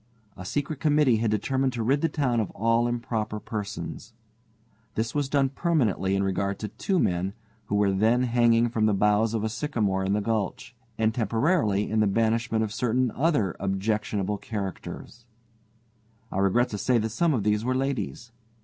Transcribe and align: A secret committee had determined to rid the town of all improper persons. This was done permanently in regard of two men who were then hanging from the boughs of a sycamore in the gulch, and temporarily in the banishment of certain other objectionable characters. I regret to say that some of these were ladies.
A 0.35 0.45
secret 0.45 0.79
committee 0.79 1.17
had 1.17 1.29
determined 1.29 1.73
to 1.73 1.83
rid 1.83 2.01
the 2.01 2.09
town 2.09 2.39
of 2.39 2.49
all 2.55 2.87
improper 2.87 3.39
persons. 3.39 4.13
This 4.95 5.13
was 5.13 5.29
done 5.29 5.49
permanently 5.49 6.15
in 6.15 6.23
regard 6.23 6.63
of 6.63 6.75
two 6.79 6.97
men 6.97 7.33
who 7.65 7.75
were 7.75 7.91
then 7.91 8.23
hanging 8.23 8.67
from 8.69 8.87
the 8.87 8.95
boughs 8.95 9.35
of 9.35 9.43
a 9.43 9.47
sycamore 9.47 10.03
in 10.03 10.13
the 10.13 10.19
gulch, 10.21 10.75
and 10.97 11.13
temporarily 11.13 11.87
in 11.87 11.99
the 11.99 12.07
banishment 12.07 12.63
of 12.63 12.73
certain 12.73 13.11
other 13.11 13.55
objectionable 13.59 14.39
characters. 14.39 15.27
I 16.31 16.39
regret 16.39 16.69
to 16.69 16.79
say 16.79 16.97
that 16.97 17.09
some 17.09 17.35
of 17.35 17.43
these 17.43 17.63
were 17.63 17.75
ladies. 17.75 18.31